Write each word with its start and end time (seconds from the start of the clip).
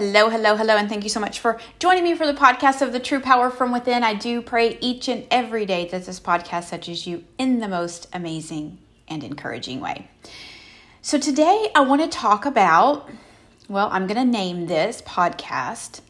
Hello, 0.00 0.30
hello, 0.30 0.56
hello, 0.56 0.78
and 0.78 0.88
thank 0.88 1.04
you 1.04 1.10
so 1.10 1.20
much 1.20 1.40
for 1.40 1.60
joining 1.78 2.04
me 2.04 2.14
for 2.14 2.26
the 2.26 2.32
podcast 2.32 2.80
of 2.80 2.94
the 2.94 2.98
True 2.98 3.20
Power 3.20 3.50
from 3.50 3.70
Within. 3.70 4.02
I 4.02 4.14
do 4.14 4.40
pray 4.40 4.78
each 4.80 5.08
and 5.08 5.26
every 5.30 5.66
day 5.66 5.88
that 5.88 6.06
this 6.06 6.18
podcast 6.18 6.70
touches 6.70 7.06
you 7.06 7.24
in 7.36 7.60
the 7.60 7.68
most 7.68 8.08
amazing 8.14 8.78
and 9.08 9.22
encouraging 9.22 9.78
way. 9.78 10.08
So, 11.02 11.18
today 11.18 11.66
I 11.74 11.82
want 11.82 12.00
to 12.00 12.08
talk 12.08 12.46
about, 12.46 13.10
well, 13.68 13.90
I'm 13.92 14.06
going 14.06 14.16
to 14.16 14.24
name 14.24 14.68
this 14.68 15.02
podcast 15.02 16.00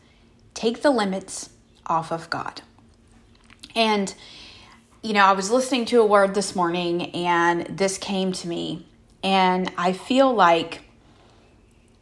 Take 0.55 0.83
the 0.83 0.93
Limits 0.93 1.51
Off 1.87 2.13
of 2.13 2.31
God. 2.31 2.63
And, 3.75 4.15
you 5.03 5.15
know, 5.15 5.25
I 5.25 5.33
was 5.33 5.51
listening 5.51 5.85
to 5.87 6.01
a 6.01 6.07
word 6.07 6.37
this 6.37 6.55
morning 6.55 7.11
and 7.11 7.67
this 7.67 7.99
came 7.99 8.31
to 8.35 8.47
me, 8.47 8.87
and 9.25 9.69
I 9.77 9.95
feel 9.95 10.33
like 10.33 10.83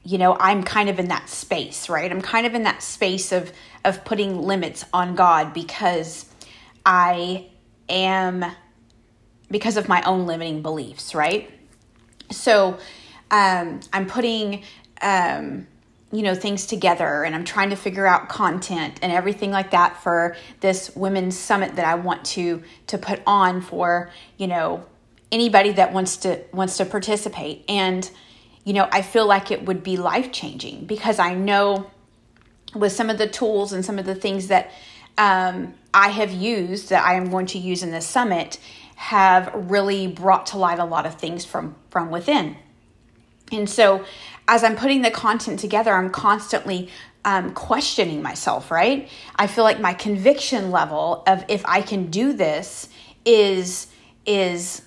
you 0.08 0.16
know 0.16 0.36
i'm 0.40 0.62
kind 0.62 0.88
of 0.88 0.98
in 0.98 1.08
that 1.08 1.28
space 1.28 1.88
right? 1.88 2.10
I'm 2.10 2.22
kind 2.22 2.46
of 2.46 2.54
in 2.54 2.62
that 2.62 2.82
space 2.82 3.30
of 3.30 3.52
of 3.84 4.04
putting 4.04 4.40
limits 4.40 4.84
on 4.92 5.14
god 5.14 5.52
because 5.52 6.24
i 6.86 7.46
am 7.88 8.44
because 9.50 9.76
of 9.76 9.88
my 9.88 10.02
own 10.02 10.26
limiting 10.26 10.62
beliefs 10.62 11.14
right? 11.14 11.50
So 12.30 12.78
um, 13.30 13.80
i'm 13.92 14.06
putting 14.06 14.62
um, 15.02 15.66
you 16.10 16.22
know 16.22 16.34
things 16.34 16.64
together 16.66 17.24
and 17.24 17.34
i'm 17.34 17.44
trying 17.44 17.68
to 17.68 17.76
figure 17.76 18.06
out 18.06 18.30
content 18.30 18.98
and 19.02 19.12
everything 19.12 19.50
like 19.50 19.72
that 19.72 20.02
for 20.02 20.36
this 20.60 20.96
women's 20.96 21.38
summit 21.38 21.76
that 21.76 21.84
i 21.84 21.94
want 21.94 22.24
to 22.24 22.62
to 22.86 22.96
put 22.96 23.20
on 23.26 23.60
for 23.60 24.10
you 24.38 24.46
know 24.46 24.86
anybody 25.30 25.72
that 25.72 25.92
wants 25.92 26.18
to 26.18 26.40
wants 26.52 26.76
to 26.78 26.84
participate. 26.84 27.64
And 27.68 28.10
you 28.64 28.72
know, 28.72 28.88
I 28.92 29.02
feel 29.02 29.26
like 29.26 29.50
it 29.50 29.64
would 29.64 29.82
be 29.82 29.96
life 29.96 30.32
changing 30.32 30.84
because 30.84 31.18
I 31.18 31.34
know 31.34 31.90
with 32.74 32.92
some 32.92 33.10
of 33.10 33.18
the 33.18 33.26
tools 33.26 33.72
and 33.72 33.84
some 33.84 33.98
of 33.98 34.04
the 34.04 34.14
things 34.14 34.48
that 34.48 34.70
um, 35.16 35.74
I 35.92 36.08
have 36.08 36.30
used 36.30 36.90
that 36.90 37.04
I 37.04 37.14
am 37.14 37.30
going 37.30 37.46
to 37.46 37.58
use 37.58 37.82
in 37.82 37.90
this 37.90 38.06
summit 38.06 38.58
have 38.94 39.50
really 39.54 40.06
brought 40.06 40.46
to 40.46 40.58
light 40.58 40.78
a 40.78 40.84
lot 40.84 41.06
of 41.06 41.14
things 41.16 41.44
from 41.44 41.76
from 41.90 42.10
within. 42.10 42.56
And 43.50 43.68
so, 43.68 44.04
as 44.46 44.62
I'm 44.62 44.76
putting 44.76 45.02
the 45.02 45.10
content 45.10 45.58
together, 45.60 45.92
I'm 45.92 46.10
constantly 46.10 46.90
um, 47.24 47.54
questioning 47.54 48.22
myself. 48.22 48.70
Right? 48.70 49.08
I 49.36 49.46
feel 49.46 49.64
like 49.64 49.80
my 49.80 49.94
conviction 49.94 50.70
level 50.70 51.22
of 51.26 51.44
if 51.48 51.64
I 51.66 51.80
can 51.80 52.10
do 52.10 52.32
this 52.32 52.88
is 53.24 53.88
is 54.26 54.82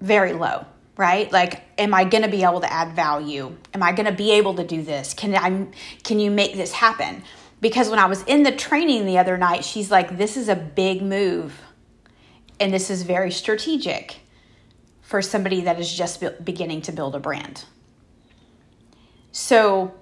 very 0.00 0.32
low 0.32 0.64
right? 1.00 1.32
Like 1.32 1.62
am 1.78 1.94
i 1.94 2.04
going 2.04 2.22
to 2.22 2.28
be 2.28 2.44
able 2.44 2.60
to 2.60 2.70
add 2.70 2.94
value? 2.94 3.56
Am 3.72 3.82
i 3.82 3.90
going 3.92 4.04
to 4.04 4.12
be 4.12 4.32
able 4.32 4.54
to 4.56 4.64
do 4.64 4.82
this? 4.82 5.14
Can 5.14 5.34
i 5.34 5.66
can 6.04 6.20
you 6.20 6.30
make 6.30 6.54
this 6.54 6.72
happen? 6.72 7.24
Because 7.62 7.88
when 7.88 7.98
i 7.98 8.04
was 8.04 8.22
in 8.24 8.42
the 8.42 8.52
training 8.52 9.06
the 9.06 9.16
other 9.16 9.38
night 9.38 9.64
she's 9.64 9.90
like 9.90 10.18
this 10.18 10.36
is 10.36 10.48
a 10.50 10.54
big 10.54 11.00
move 11.00 11.58
and 12.60 12.72
this 12.72 12.90
is 12.90 13.02
very 13.02 13.30
strategic 13.30 14.20
for 15.00 15.22
somebody 15.22 15.62
that 15.62 15.80
is 15.80 15.90
just 15.92 16.22
beginning 16.44 16.82
to 16.82 16.92
build 16.92 17.14
a 17.14 17.18
brand. 17.18 17.64
So 19.32 19.94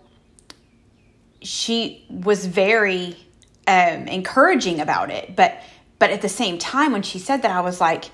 she 1.41 2.05
was 2.11 2.45
very 2.45 3.17
um, 3.69 4.09
encouraging 4.09 4.81
about 4.81 5.11
it 5.11 5.37
but 5.37 5.63
but 6.01 6.11
at 6.11 6.23
the 6.23 6.29
same 6.29 6.59
time 6.59 6.91
when 6.91 7.03
she 7.03 7.19
said 7.21 7.43
that 7.43 7.53
i 7.53 7.61
was 7.61 7.81
like 7.81 8.07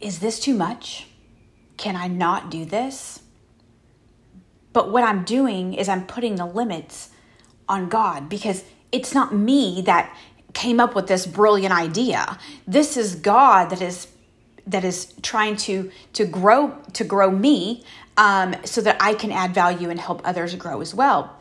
is 0.00 0.20
this 0.20 0.40
too 0.40 0.54
much 0.54 1.06
can 1.76 1.96
I 1.96 2.08
not 2.08 2.50
do 2.50 2.64
this? 2.64 3.20
But 4.72 4.90
what 4.90 5.04
I'm 5.04 5.24
doing 5.24 5.74
is 5.74 5.88
I'm 5.88 6.06
putting 6.06 6.36
the 6.36 6.46
limits 6.46 7.10
on 7.68 7.88
God 7.88 8.28
because 8.28 8.64
it's 8.92 9.14
not 9.14 9.34
me 9.34 9.82
that 9.86 10.16
came 10.52 10.80
up 10.80 10.94
with 10.94 11.06
this 11.06 11.26
brilliant 11.26 11.72
idea. 11.72 12.38
This 12.66 12.96
is 12.96 13.16
God 13.16 13.70
that 13.70 13.82
is 13.82 14.08
that 14.66 14.84
is 14.84 15.12
trying 15.22 15.56
to 15.56 15.90
to 16.14 16.24
grow 16.24 16.76
to 16.94 17.04
grow 17.04 17.30
me 17.30 17.84
um, 18.16 18.54
so 18.64 18.80
that 18.80 18.96
I 19.00 19.14
can 19.14 19.32
add 19.32 19.54
value 19.54 19.90
and 19.90 19.98
help 19.98 20.22
others 20.24 20.54
grow 20.54 20.80
as 20.80 20.94
well. 20.94 21.36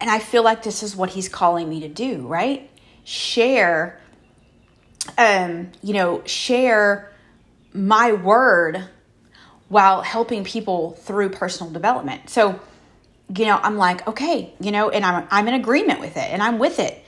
And 0.00 0.10
I 0.10 0.18
feel 0.18 0.42
like 0.42 0.62
this 0.62 0.82
is 0.82 0.94
what 0.94 1.10
He's 1.10 1.28
calling 1.28 1.68
me 1.68 1.80
to 1.80 1.88
do. 1.88 2.26
Right? 2.26 2.70
Share, 3.04 4.00
um, 5.18 5.72
you 5.82 5.94
know, 5.94 6.22
share 6.24 7.12
my 7.72 8.12
word 8.12 8.88
while 9.74 10.02
helping 10.02 10.44
people 10.44 10.92
through 10.92 11.28
personal 11.28 11.72
development. 11.72 12.30
So, 12.30 12.60
you 13.36 13.44
know, 13.44 13.58
I'm 13.60 13.76
like, 13.76 14.06
okay, 14.06 14.54
you 14.60 14.70
know, 14.70 14.88
and 14.88 15.04
I'm 15.04 15.26
I'm 15.32 15.48
in 15.48 15.54
agreement 15.54 15.98
with 15.98 16.16
it 16.16 16.30
and 16.30 16.40
I'm 16.40 16.60
with 16.60 16.78
it. 16.78 17.04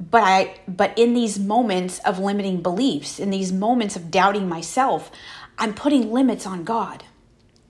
But 0.00 0.24
I 0.24 0.58
but 0.66 0.98
in 0.98 1.14
these 1.14 1.38
moments 1.38 2.00
of 2.00 2.18
limiting 2.18 2.62
beliefs, 2.62 3.20
in 3.20 3.30
these 3.30 3.52
moments 3.52 3.94
of 3.94 4.10
doubting 4.10 4.48
myself, 4.48 5.12
I'm 5.56 5.72
putting 5.72 6.12
limits 6.12 6.48
on 6.48 6.64
God. 6.64 7.04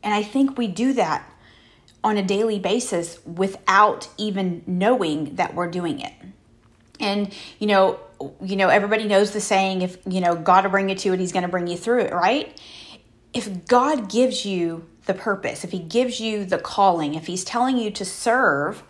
And 0.02 0.14
I 0.14 0.22
think 0.22 0.56
we 0.56 0.68
do 0.68 0.94
that 0.94 1.30
on 2.02 2.16
a 2.16 2.22
daily 2.22 2.58
basis 2.58 3.18
without 3.26 4.08
even 4.16 4.62
knowing 4.66 5.34
that 5.34 5.54
we're 5.54 5.70
doing 5.70 6.00
it. 6.00 6.14
And 6.98 7.30
you 7.58 7.66
know, 7.66 8.00
you 8.40 8.56
know, 8.56 8.70
everybody 8.70 9.04
knows 9.04 9.32
the 9.32 9.40
saying 9.42 9.82
if, 9.82 9.98
you 10.06 10.22
know, 10.22 10.34
God 10.34 10.64
will 10.64 10.70
bring 10.70 10.88
you 10.88 10.94
to 10.94 11.12
it, 11.12 11.20
he's 11.20 11.32
going 11.32 11.42
to 11.42 11.50
bring 11.50 11.66
you 11.66 11.76
through 11.76 12.04
it, 12.04 12.14
right? 12.14 12.58
If 13.36 13.66
God 13.66 14.08
gives 14.08 14.46
you 14.46 14.88
the 15.04 15.12
purpose, 15.12 15.62
if 15.62 15.70
He 15.70 15.78
gives 15.78 16.20
you 16.20 16.46
the 16.46 16.56
calling, 16.56 17.14
if 17.14 17.26
He's 17.26 17.44
telling 17.44 17.76
you 17.76 17.90
to 17.90 18.04
serve, 18.04 18.82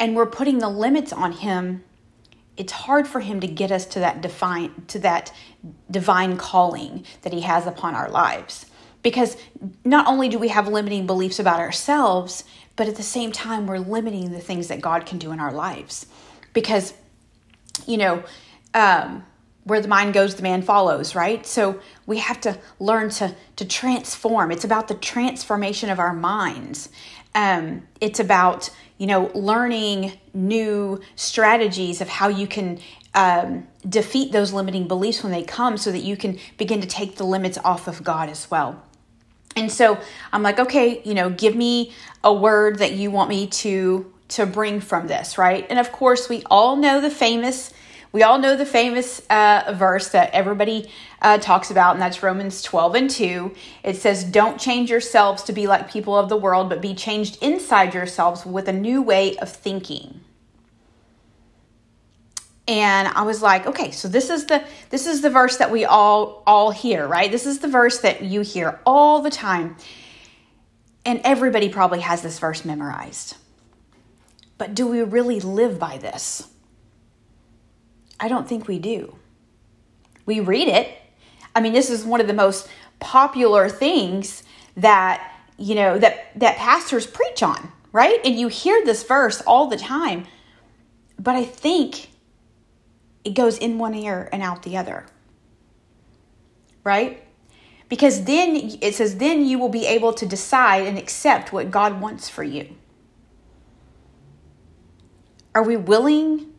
and 0.00 0.16
we're 0.16 0.24
putting 0.24 0.58
the 0.58 0.68
limits 0.70 1.12
on 1.12 1.32
Him, 1.32 1.84
it's 2.56 2.72
hard 2.72 3.06
for 3.06 3.20
Him 3.20 3.40
to 3.40 3.46
get 3.46 3.70
us 3.70 3.84
to 3.86 3.98
that 3.98 4.22
define 4.22 4.86
to 4.88 4.98
that 5.00 5.30
divine 5.90 6.38
calling 6.38 7.04
that 7.20 7.34
He 7.34 7.42
has 7.42 7.66
upon 7.66 7.94
our 7.94 8.08
lives. 8.08 8.64
Because 9.02 9.36
not 9.84 10.06
only 10.06 10.30
do 10.30 10.38
we 10.38 10.48
have 10.48 10.66
limiting 10.66 11.06
beliefs 11.06 11.38
about 11.38 11.60
ourselves, 11.60 12.44
but 12.76 12.88
at 12.88 12.96
the 12.96 13.02
same 13.02 13.30
time, 13.30 13.66
we're 13.66 13.78
limiting 13.78 14.32
the 14.32 14.40
things 14.40 14.68
that 14.68 14.80
God 14.80 15.04
can 15.04 15.18
do 15.18 15.32
in 15.32 15.38
our 15.38 15.52
lives. 15.52 16.06
Because, 16.54 16.94
you 17.86 17.98
know, 17.98 18.24
um, 18.72 19.22
where 19.64 19.80
the 19.80 19.88
mind 19.88 20.14
goes 20.14 20.34
the 20.34 20.42
man 20.42 20.62
follows 20.62 21.14
right? 21.14 21.44
So 21.44 21.80
we 22.06 22.18
have 22.18 22.40
to 22.42 22.58
learn 22.78 23.10
to 23.10 23.34
to 23.56 23.64
transform. 23.64 24.50
It's 24.52 24.64
about 24.64 24.88
the 24.88 24.94
transformation 24.94 25.90
of 25.90 25.98
our 25.98 26.14
minds. 26.14 26.88
Um, 27.34 27.86
it's 28.00 28.20
about 28.20 28.70
you 28.98 29.06
know 29.06 29.30
learning 29.34 30.12
new 30.32 31.00
strategies 31.16 32.00
of 32.00 32.08
how 32.08 32.28
you 32.28 32.46
can 32.46 32.78
um, 33.14 33.66
defeat 33.88 34.32
those 34.32 34.52
limiting 34.52 34.88
beliefs 34.88 35.22
when 35.22 35.32
they 35.32 35.42
come 35.42 35.76
so 35.76 35.92
that 35.92 36.00
you 36.00 36.16
can 36.16 36.38
begin 36.56 36.80
to 36.80 36.86
take 36.86 37.16
the 37.16 37.24
limits 37.24 37.58
off 37.58 37.88
of 37.88 38.04
god 38.04 38.28
as 38.28 38.50
well. 38.50 38.82
And 39.56 39.70
so 39.70 39.98
i'm 40.32 40.42
like 40.42 40.58
okay 40.58 41.00
you 41.04 41.14
know 41.14 41.30
give 41.30 41.54
me 41.54 41.92
a 42.22 42.32
word 42.32 42.78
that 42.78 42.92
you 42.92 43.10
want 43.10 43.30
me 43.30 43.46
to 43.46 44.12
to 44.28 44.46
bring 44.46 44.80
from 44.80 45.06
this 45.06 45.38
right? 45.38 45.66
And 45.70 45.78
of 45.78 45.90
course 45.92 46.28
we 46.28 46.42
all 46.50 46.76
know 46.76 47.00
the 47.00 47.10
famous 47.10 47.72
we 48.14 48.22
all 48.22 48.38
know 48.38 48.54
the 48.54 48.64
famous 48.64 49.20
uh, 49.28 49.74
verse 49.76 50.10
that 50.10 50.30
everybody 50.32 50.88
uh, 51.20 51.36
talks 51.38 51.72
about, 51.72 51.94
and 51.94 52.00
that's 52.00 52.22
Romans 52.22 52.62
12 52.62 52.94
and 52.94 53.10
2. 53.10 53.52
It 53.82 53.96
says, 53.96 54.22
Don't 54.22 54.60
change 54.60 54.88
yourselves 54.88 55.42
to 55.42 55.52
be 55.52 55.66
like 55.66 55.90
people 55.90 56.16
of 56.16 56.28
the 56.28 56.36
world, 56.36 56.68
but 56.68 56.80
be 56.80 56.94
changed 56.94 57.42
inside 57.42 57.92
yourselves 57.92 58.46
with 58.46 58.68
a 58.68 58.72
new 58.72 59.02
way 59.02 59.36
of 59.38 59.50
thinking. 59.50 60.20
And 62.66 63.08
i 63.08 63.20
was 63.20 63.42
like 63.42 63.66
okay 63.66 63.90
so 63.90 64.08
this 64.08 64.30
is 64.30 64.46
the 64.46 64.64
this 64.88 65.06
is 65.06 65.20
the 65.20 65.28
verse 65.28 65.58
that 65.58 65.70
we 65.70 65.84
all 65.84 66.42
all 66.46 66.70
hear 66.70 67.06
right? 67.06 67.30
This 67.30 67.44
is 67.44 67.58
the 67.58 67.68
verse 67.68 67.98
that 67.98 68.22
you 68.22 68.40
hear 68.40 68.80
all 68.86 69.20
the 69.20 69.28
time. 69.28 69.76
And 71.04 71.20
everybody 71.24 71.68
probably 71.68 72.00
has 72.00 72.22
this 72.22 72.38
verse 72.38 72.64
memorized. 72.64 73.36
But 74.56 74.74
do 74.74 74.86
we 74.86 75.02
really 75.02 75.40
live 75.40 75.78
by 75.78 75.98
this 75.98 76.48
I 78.24 78.28
don't 78.28 78.48
think 78.48 78.66
we 78.66 78.78
do. 78.78 79.18
We 80.24 80.40
read 80.40 80.66
it. 80.66 80.88
I 81.54 81.60
mean, 81.60 81.74
this 81.74 81.90
is 81.90 82.06
one 82.06 82.22
of 82.22 82.26
the 82.26 82.32
most 82.32 82.70
popular 82.98 83.68
things 83.68 84.44
that, 84.78 85.30
you 85.58 85.74
know, 85.74 85.98
that 85.98 86.30
that 86.36 86.56
pastors 86.56 87.06
preach 87.06 87.42
on, 87.42 87.70
right? 87.92 88.18
And 88.24 88.40
you 88.40 88.48
hear 88.48 88.82
this 88.82 89.02
verse 89.02 89.42
all 89.42 89.66
the 89.66 89.76
time. 89.76 90.24
But 91.18 91.36
I 91.36 91.44
think 91.44 92.08
it 93.26 93.34
goes 93.34 93.58
in 93.58 93.76
one 93.76 93.94
ear 93.94 94.30
and 94.32 94.42
out 94.42 94.62
the 94.62 94.78
other. 94.78 95.04
Right? 96.82 97.22
Because 97.90 98.24
then 98.24 98.78
it 98.80 98.94
says, 98.94 99.18
then 99.18 99.44
you 99.44 99.58
will 99.58 99.68
be 99.68 99.86
able 99.86 100.14
to 100.14 100.24
decide 100.24 100.86
and 100.86 100.96
accept 100.96 101.52
what 101.52 101.70
God 101.70 102.00
wants 102.00 102.30
for 102.30 102.42
you. 102.42 102.74
Are 105.54 105.62
we 105.62 105.76
willing 105.76 106.53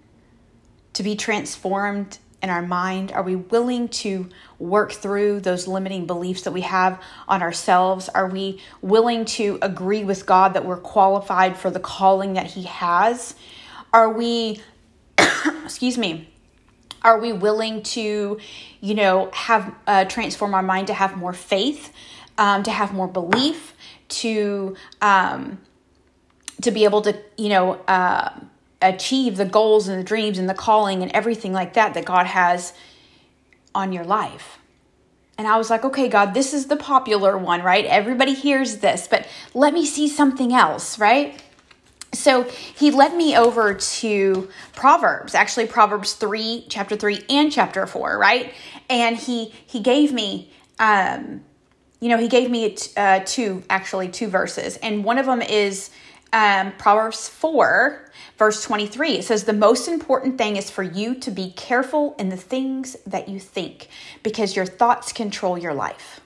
to 0.96 1.04
be 1.04 1.16
transformed 1.16 2.18
in 2.42 2.50
our 2.50 2.62
mind? 2.62 3.12
Are 3.12 3.24
we 3.24 3.36
willing 3.36 3.88
to 3.90 4.30
work 4.60 4.92
through 4.92 5.42
those 5.42 5.68
limiting 5.68 6.06
beliefs 6.06 6.44
that 6.44 6.52
we 6.52 6.62
have 6.62 7.02
on 7.28 7.42
ourselves? 7.42 8.10
Are 8.10 8.28
we 8.28 8.62
willing 8.82 9.26
to 9.26 9.58
agree 9.62 10.04
with 10.04 10.26
God 10.26 10.54
that 10.54 10.66
we're 10.66 10.78
qualified 10.78 11.58
for 11.58 11.70
the 11.70 11.80
calling 11.80 12.34
that 12.34 12.48
He 12.48 12.64
has? 12.64 13.36
Are 13.92 14.10
we, 14.10 14.62
excuse 15.64 15.98
me, 15.98 16.30
are 17.02 17.20
we 17.20 17.34
willing 17.34 17.84
to, 17.84 18.40
you 18.82 18.94
know, 18.94 19.30
have 19.32 19.74
uh, 19.88 20.06
transform 20.06 20.54
our 20.54 20.64
mind 20.64 20.88
to 20.88 20.94
have 20.94 21.18
more 21.18 21.34
faith, 21.34 21.94
um, 22.38 22.64
to 22.64 22.72
have 22.72 22.94
more 22.94 23.08
belief, 23.08 23.74
to 24.08 24.76
um, 25.02 25.60
to 26.62 26.72
be 26.72 26.84
able 26.84 27.02
to, 27.02 27.18
you 27.38 27.50
know, 27.50 27.74
uh, 27.88 28.30
achieve 28.82 29.38
the 29.38 29.46
goals 29.46 29.88
and 29.88 30.00
the 30.00 30.04
dreams 30.04 30.38
and 30.38 30.50
the 30.50 30.54
calling 30.54 31.02
and 31.02 31.12
everything 31.12 31.54
like 31.54 31.74
that 31.74 31.94
that 31.94 32.06
God 32.06 32.26
has 32.26 32.74
on 33.74 33.92
your 33.92 34.04
life. 34.04 34.60
And 35.38 35.48
I 35.48 35.58
was 35.58 35.70
like, 35.70 35.84
okay, 35.84 36.08
God, 36.08 36.34
this 36.34 36.54
is 36.54 36.68
the 36.68 36.78
popular 36.78 37.38
one, 37.38 37.62
right? 37.62 37.86
Everybody 37.86 38.34
hears 38.34 38.78
this, 38.78 39.08
but 39.08 39.28
let 39.54 39.74
me 39.74 39.86
see 39.86 40.08
something 40.08 40.54
else, 40.54 40.98
right? 40.98 41.42
So 42.14 42.44
he 42.44 42.92
led 42.92 43.16
me 43.16 43.36
over 43.36 43.74
to 43.74 44.50
Proverbs, 44.74 45.36
actually 45.36 45.68
Proverbs 45.68 46.14
3, 46.14 46.68
chapter 46.70 46.96
3 46.96 47.26
and 47.30 47.52
chapter 47.52 47.86
4, 47.86 48.18
right? 48.18 48.54
And 48.90 49.18
he 49.18 49.54
he 49.66 49.82
gave 49.82 50.14
me 50.14 50.52
um 50.80 51.44
you 52.00 52.10
know, 52.10 52.18
he 52.18 52.28
gave 52.28 52.52
me 52.52 52.78
uh, 52.98 53.22
two 53.26 53.64
actually 53.70 54.10
two 54.10 54.28
verses. 54.28 54.78
And 54.78 55.04
one 55.04 55.18
of 55.18 55.26
them 55.26 55.42
is 55.42 55.90
um, 56.36 56.74
Proverbs 56.74 57.30
4, 57.30 58.12
verse 58.38 58.62
23. 58.62 59.14
It 59.14 59.24
says, 59.24 59.46
The 59.46 59.54
most 59.54 59.88
important 59.88 60.38
thing 60.38 60.58
is 60.58 60.70
for 60.70 60.84
you 60.84 61.16
to 61.16 61.32
be 61.32 61.52
careful 61.52 62.14
in 62.20 62.28
the 62.28 62.36
things 62.36 62.98
that 63.08 63.30
you 63.30 63.40
think, 63.40 63.88
because 64.22 64.54
your 64.54 64.66
thoughts 64.66 65.14
control 65.14 65.58
your 65.58 65.74
life. 65.74 66.20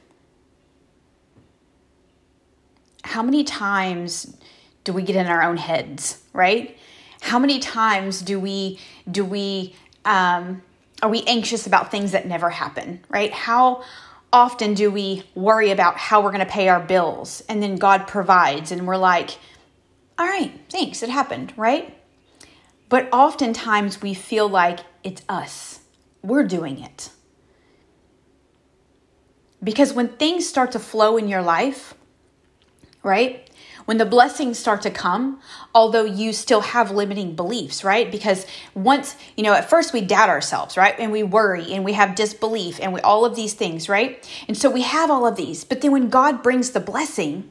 How 3.04 3.22
many 3.22 3.44
times 3.44 4.36
do 4.84 4.94
we 4.94 5.04
get 5.04 5.16
in 5.16 5.28
our 5.28 5.44
own 5.44 5.58
heads, 5.58 6.24
right? 6.34 6.76
How 7.22 7.38
many 7.38 7.60
times 7.60 8.22
do 8.22 8.40
we 8.40 8.80
do 9.10 9.24
we 9.24 9.76
um, 10.06 10.64
are 11.04 11.10
we 11.10 11.24
anxious 11.26 11.68
about 11.68 11.92
things 11.92 12.14
that 12.14 12.26
never 12.26 12.50
happen, 12.50 13.02
right? 13.10 13.32
How 13.32 13.84
often 14.34 14.74
do 14.74 14.90
we 14.90 15.24
worry 15.36 15.70
about 15.70 15.98
how 15.98 16.22
we're 16.22 16.32
going 16.32 16.46
to 16.46 16.52
pay 16.52 16.68
our 16.68 16.80
bills 16.80 17.44
and 17.48 17.62
then 17.62 17.76
God 17.76 18.08
provides 18.08 18.72
and 18.72 18.88
we're 18.88 18.98
like, 18.98 19.38
all 20.19 20.27
right, 20.27 20.51
thanks, 20.69 21.01
it 21.01 21.10
happened, 21.10 21.54
right? 21.56 21.98
But 22.89 23.07
oftentimes 23.13 24.01
we 24.01 24.13
feel 24.13 24.50
like 24.50 24.81
it's 25.01 25.21
us, 25.30 25.80
we're 26.21 26.44
doing 26.44 26.80
it. 26.80 27.10
Because 29.63 29.94
when 29.94 30.10
things 30.10 30.48
start 30.48 30.74
to 30.74 30.80
flow 30.80 31.16
in 31.16 31.30
your 31.30 31.42
life, 31.42 31.94
right? 33.01 33.50
When 33.86 33.98
the 33.98 34.06
blessings 34.06 34.60
start 34.60 34.81
to 34.83 34.92
come, 34.92 35.39
although 35.74 36.04
you 36.04 36.33
still 36.33 36.62
have 36.62 36.92
limiting 36.92 37.36
beliefs, 37.36 37.83
right? 37.83 38.12
Because 38.12 38.45
once, 38.74 39.16
you 39.38 39.44
know, 39.44 39.54
at 39.54 39.69
first 39.69 39.94
we 39.94 40.01
doubt 40.01 40.30
ourselves, 40.30 40.75
right? 40.75 40.95
And 41.00 41.12
we 41.12 41.24
worry 41.24 41.74
and 41.74 41.86
we 41.86 41.94
have 41.94 42.13
disbelief 42.13 42.80
and 42.81 42.94
we 42.94 43.00
all 43.01 43.25
of 43.25 43.36
these 43.36 43.54
things, 43.54 43.88
right? 43.88 44.30
And 44.48 44.57
so 44.57 44.69
we 44.69 44.81
have 44.81 45.10
all 45.10 45.25
of 45.25 45.38
these. 45.38 45.63
But 45.63 45.81
then 45.81 45.92
when 45.92 46.10
God 46.10 46.44
brings 46.44 46.71
the 46.71 46.80
blessing, 46.80 47.50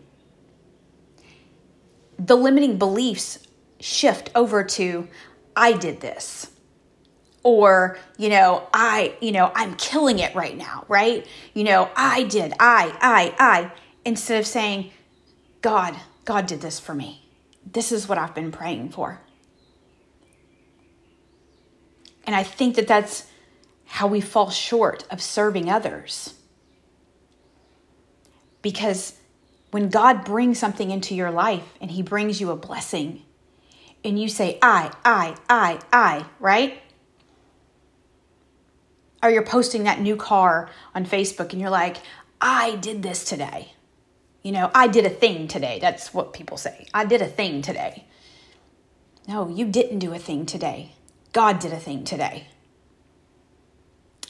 the 2.19 2.37
limiting 2.37 2.79
beliefs 2.79 3.39
shift 3.81 4.31
over 4.35 4.65
to 4.65 5.09
I 5.55 5.73
did 5.73 6.01
this. 6.01 6.51
Or 7.45 7.99
you 8.19 8.29
know 8.29 8.69
i 8.75 9.15
you 9.21 9.33
know 9.33 9.51
i'm 9.55 9.75
killing 9.77 10.19
it 10.19 10.35
right 10.35 10.57
now 10.57 10.85
right? 10.89 11.27
You 11.55 11.65
know 11.65 11.89
i 11.97 12.25
did 12.25 12.53
i 12.59 12.93
i 13.01 13.35
i 13.39 13.73
instead 14.05 14.41
of 14.41 14.47
saying 14.47 14.91
god 15.63 15.95
god 16.25 16.47
did 16.47 16.61
this 16.61 16.81
for 16.81 16.95
me. 16.95 17.29
This 17.65 17.93
is 17.93 18.09
what 18.09 18.19
i've 18.19 18.35
been 18.35 18.53
praying 18.53 18.91
for. 18.91 19.21
And 22.25 22.35
i 22.35 22.43
think 22.43 22.75
that 22.77 22.89
that's 22.89 23.27
how 23.87 24.07
we 24.07 24.21
fall 24.21 24.51
short 24.51 25.05
of 25.11 25.23
serving 25.23 25.71
others. 25.71 26.35
Because 28.61 29.18
when 29.71 29.89
God 29.89 30.25
brings 30.25 30.59
something 30.59 30.91
into 30.91 31.15
your 31.15 31.31
life 31.31 31.77
and 31.81 31.91
He 31.91 32.03
brings 32.03 32.41
you 32.41 32.51
a 32.51 32.57
blessing, 32.57 33.23
and 34.05 34.21
you 34.21 34.29
say, 34.29 34.59
I, 34.63 34.93
I, 35.05 35.37
I, 35.49 35.81
I, 35.93 36.25
right? 36.41 36.81
Or 39.23 39.31
you're 39.31 39.45
posting 39.45 39.85
that 39.85 40.01
new 40.01 40.17
car 40.17 40.71
on 40.95 41.05
Facebook 41.05 41.53
and 41.53 41.61
you're 41.61 41.71
like, 41.71 41.97
I 42.41 42.77
did 42.77 43.03
this 43.03 43.25
today. 43.25 43.73
You 44.43 44.53
know, 44.53 44.71
I 44.75 44.87
did 44.87 45.05
a 45.05 45.11
thing 45.11 45.49
today. 45.49 45.79
That's 45.81 46.15
what 46.15 46.33
people 46.33 46.57
say. 46.57 46.87
I 46.95 47.05
did 47.05 47.21
a 47.21 47.27
thing 47.27 47.61
today. 47.61 48.05
No, 49.27 49.49
you 49.49 49.67
didn't 49.67 49.99
do 49.99 50.15
a 50.15 50.19
thing 50.19 50.47
today. 50.47 50.93
God 51.33 51.59
did 51.59 51.73
a 51.73 51.79
thing 51.79 52.05
today. 52.05 52.47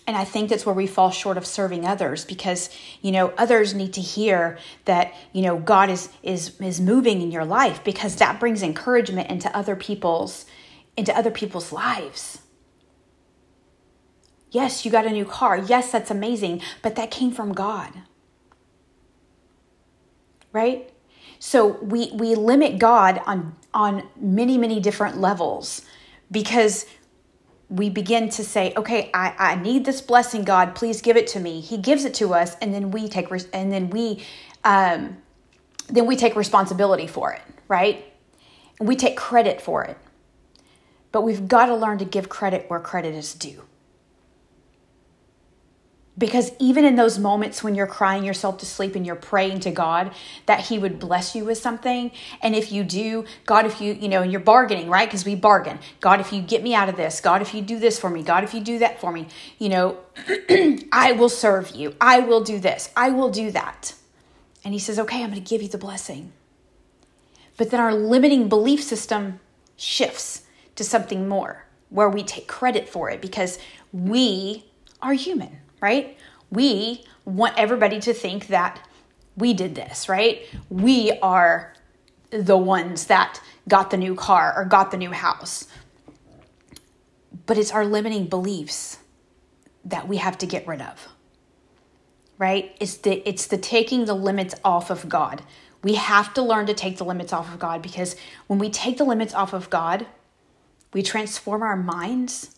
And 0.09 0.17
I 0.17 0.25
think 0.25 0.49
that's 0.49 0.65
where 0.65 0.75
we 0.75 0.87
fall 0.87 1.11
short 1.11 1.37
of 1.37 1.45
serving 1.45 1.85
others 1.85 2.25
because, 2.25 2.71
you 3.03 3.13
know, 3.13 3.35
others 3.37 3.75
need 3.75 3.93
to 3.93 4.01
hear 4.01 4.57
that, 4.87 5.13
you 5.35 5.43
know, 5.43 5.59
God 5.59 5.91
is 5.91 6.09
is 6.23 6.59
is 6.63 6.81
moving 6.81 7.21
in 7.21 7.31
your 7.31 7.45
life 7.45 7.85
because 7.85 8.17
that 8.17 8.41
brings 8.41 8.63
encouragement 8.63 9.29
into 9.29 9.55
other 9.55 9.77
people's 9.77 10.47
into 10.97 11.15
other 11.15 11.31
people's 11.31 11.73
lives. 11.73 12.41
Yes, 14.51 14.87
you 14.87 14.91
got 14.91 15.05
a 15.05 15.11
new 15.11 15.27
car. 15.27 15.59
Yes, 15.59 15.93
that's 15.93 16.11
amazing, 16.11 16.63
but 16.81 16.97
that 16.97 17.11
came 17.11 17.31
from 17.31 17.53
God. 17.53 17.93
Right? 20.55 20.91
So 21.39 21.67
we 21.83 22.11
we 22.15 22.35
limit 22.35 22.79
God 22.79 23.21
on 23.27 23.57
on 23.75 24.09
many 24.19 24.57
many 24.57 24.81
different 24.81 25.19
levels 25.19 25.83
because 26.31 26.87
we 27.71 27.91
begin 27.91 28.31
to 28.31 28.45
say, 28.45 28.73
okay, 28.77 29.11
I, 29.13 29.35
I 29.39 29.55
need 29.57 29.85
this 29.85 30.01
blessing, 30.01 30.43
God, 30.43 30.75
please 30.75 31.03
give 31.03 31.17
it 31.17 31.27
to 31.29 31.41
me. 31.41 31.61
He 31.61 31.77
gives 31.77 32.05
it 32.05 32.15
to 32.15 32.33
us, 32.35 32.57
and 32.63 32.73
then 32.73 32.91
we 32.91 33.09
take 33.09 33.31
and 33.53 33.71
then 33.71 33.91
we 33.91 34.25
um, 34.65 35.19
then 35.89 36.07
we 36.07 36.17
take 36.17 36.37
responsibility 36.37 37.07
for 37.07 37.33
it, 37.33 37.43
right? 37.69 38.13
And 38.79 38.89
we 38.89 38.97
take 38.97 39.17
credit 39.17 39.61
for 39.61 39.85
it. 39.85 39.97
But 41.13 41.23
we've 41.23 41.49
got 41.49 41.67
to 41.67 41.75
learn 41.75 41.99
to 41.99 42.05
give 42.05 42.29
credit 42.29 42.69
where 42.69 42.81
credit 42.81 43.15
is 43.15 43.35
due. 43.35 43.65
Because 46.19 46.51
even 46.59 46.85
in 46.85 46.97
those 46.97 47.17
moments 47.17 47.63
when 47.63 47.77
you're 47.77 47.87
crying 47.87 48.25
yourself 48.25 48.59
to 48.59 48.67
sleep 48.67 48.97
and 48.97 49.07
you're 49.07 49.15
praying 49.15 49.61
to 49.61 49.71
God 49.71 50.13
that 50.47 50.61
He 50.61 50.79
would 50.79 50.99
bless 50.99 51.37
you 51.37 51.45
with 51.45 51.59
something, 51.59 52.11
and 52.43 52.57
if 52.57 52.73
you 52.73 52.83
do, 52.83 53.25
God, 53.47 53.67
if 53.67 53.81
you, 53.81 53.93
you 53.93 54.09
know, 54.09 54.23
and 54.23 54.33
you're 54.33 54.41
bargaining, 54.41 54.89
right? 54.89 55.09
Because 55.09 55.25
we 55.25 55.37
bargain. 55.37 55.79
God, 56.01 56.21
if 56.21 56.33
you 56.33 56.43
get 56.43 56.63
me 56.63 56.75
out 56.75 56.89
of 56.89 56.97
this, 56.97 57.21
God, 57.21 57.41
if 57.41 57.55
you 57.55 57.63
do 57.63 57.79
this 57.79 58.01
for 58.01 58.11
me, 58.11 58.25
God, 58.25 58.43
if 58.43 58.53
you 58.53 58.61
do 58.61 58.81
that 58.81 59.01
for 59.01 59.13
me, 59.13 59.29
you 59.59 59.69
know, 59.69 59.99
I 60.93 61.13
will 61.13 61.29
serve 61.29 61.71
you. 61.71 61.95
I 62.01 62.19
will 62.19 62.43
do 62.43 62.59
this. 62.59 62.91
I 62.97 63.11
will 63.11 63.31
do 63.31 63.53
that. 63.53 63.95
And 64.65 64.75
He 64.75 64.81
says, 64.81 64.99
okay, 64.99 65.23
I'm 65.23 65.31
going 65.31 65.43
to 65.43 65.49
give 65.49 65.63
you 65.63 65.69
the 65.69 65.79
blessing. 65.79 66.33
But 67.57 67.71
then 67.71 67.79
our 67.79 67.95
limiting 67.95 68.49
belief 68.49 68.83
system 68.83 69.39
shifts 69.77 70.43
to 70.75 70.83
something 70.83 71.29
more 71.29 71.67
where 71.91 72.09
we 72.09 72.25
take 72.25 72.49
credit 72.49 72.89
for 72.89 73.09
it 73.09 73.21
because 73.21 73.59
we 73.93 74.65
are 75.01 75.13
human 75.13 75.59
right? 75.81 76.17
We 76.51 77.05
want 77.25 77.59
everybody 77.59 78.01
to 78.01 78.15
think 78.15 78.49
that 78.49 78.81
we 79.37 79.55
did 79.55 79.75
this, 79.75 80.09
right? 80.09 80.43
We 80.69 81.13
are 81.23 81.75
the 82.31 82.57
ones 82.57 83.07
that 83.07 83.41
got 83.69 83.91
the 83.91 83.97
new 83.97 84.15
car 84.15 84.53
or 84.57 84.65
got 84.65 84.91
the 84.91 84.97
new 84.97 85.13
house. 85.13 85.67
But 87.47 87.57
it's 87.59 87.71
our 87.71 87.85
limiting 87.85 88.27
beliefs 88.27 88.99
that 89.85 90.09
we 90.09 90.19
have 90.19 90.37
to 90.39 90.47
get 90.47 90.67
rid 90.67 90.83
of. 90.83 91.09
Right? 92.37 92.77
It's 92.79 92.99
the 92.99 93.29
it's 93.29 93.47
the 93.47 93.59
taking 93.59 94.05
the 94.05 94.15
limits 94.15 94.55
off 94.65 94.91
of 94.91 95.09
God. 95.09 95.43
We 95.83 95.95
have 95.95 96.35
to 96.35 96.43
learn 96.43 96.67
to 96.67 96.75
take 96.75 96.99
the 96.99 97.05
limits 97.05 97.33
off 97.33 97.53
of 97.53 97.59
God 97.59 97.83
because 97.83 98.17
when 98.47 98.59
we 98.59 98.71
take 98.71 98.99
the 98.99 99.05
limits 99.05 99.35
off 99.35 99.53
of 99.53 99.71
God, 99.71 100.07
we 100.93 101.03
transform 101.03 101.63
our 101.63 101.77
minds 101.77 102.57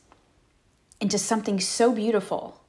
into 1.01 1.19
something 1.19 1.61
so 1.61 1.93
beautiful 1.93 2.60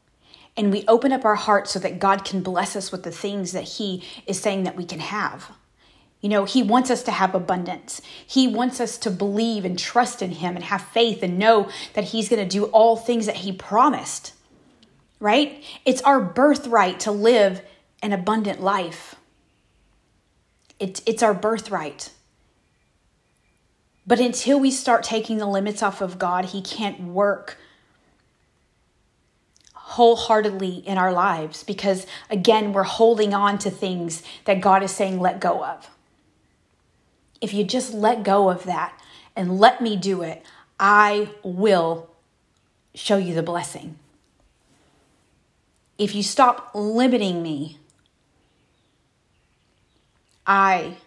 and 0.58 0.72
we 0.72 0.84
open 0.88 1.12
up 1.12 1.26
our 1.26 1.36
hearts 1.36 1.72
so 1.72 1.80
that 1.80 2.00
God 2.00 2.26
can 2.26 2.42
bless 2.42 2.76
us 2.76 2.92
with 2.92 3.04
the 3.04 3.12
things 3.12 3.52
that 3.54 3.64
He 3.64 4.04
is 4.26 4.40
saying 4.40 4.64
that 4.64 4.76
we 4.76 4.86
can 4.86 5.00
have. 5.00 5.52
You 6.20 6.30
know, 6.30 6.46
He 6.46 6.62
wants 6.62 6.92
us 6.92 7.04
to 7.04 7.12
have 7.12 7.34
abundance. 7.34 8.02
He 8.26 8.48
wants 8.48 8.80
us 8.80 8.98
to 9.00 9.12
believe 9.12 9.66
and 9.66 9.78
trust 9.78 10.22
in 10.22 10.32
Him 10.32 10.56
and 10.56 10.66
have 10.66 10.82
faith 10.82 11.24
and 11.24 11.40
know 11.40 11.70
that 11.94 12.06
He's 12.06 12.30
going 12.30 12.42
to 12.42 12.50
do 12.50 12.66
all 12.66 12.98
things 12.98 13.26
that 13.26 13.38
He 13.38 13.52
promised, 13.52 14.34
right? 15.20 15.64
It's 15.86 16.02
our 16.02 16.20
birthright 16.20 17.00
to 17.02 17.12
live 17.12 17.62
an 18.04 18.12
abundant 18.12 18.62
life. 18.62 19.16
It's, 20.80 21.02
it's 21.06 21.24
our 21.24 21.34
birthright. 21.34 22.12
But 24.06 24.20
until 24.20 24.60
we 24.60 24.72
start 24.72 25.04
taking 25.04 25.38
the 25.38 25.46
limits 25.46 25.82
off 25.82 26.02
of 26.02 26.20
God, 26.20 26.46
He 26.46 26.62
can't 26.62 27.02
work 27.02 27.58
wholeheartedly 29.92 30.78
in 30.88 30.98
our 30.98 31.12
lives 31.12 31.64
because, 31.64 32.08
again, 32.30 32.72
we're 32.72 32.84
holding 32.84 33.34
on 33.34 33.58
to 33.60 33.70
things 33.70 34.24
that 34.46 34.62
God 34.62 34.84
is 34.84 34.92
saying, 34.92 35.20
let 35.20 35.42
go 35.42 35.66
of. 35.66 35.90
If 37.42 37.54
you 37.54 37.66
just 37.66 37.94
let 37.94 38.24
go 38.24 38.50
of 38.50 38.64
that 38.64 38.98
and 39.36 39.60
let 39.60 39.82
me 39.82 39.98
do 39.98 40.22
it, 40.22 40.46
I 40.80 41.30
will 41.44 42.10
show 42.96 43.18
you 43.18 43.34
the 43.34 43.44
blessing. 43.44 43.98
If 45.98 46.16
you 46.16 46.24
stop 46.24 46.72
limiting 46.74 47.44
me, 47.44 47.78
I 50.48 50.98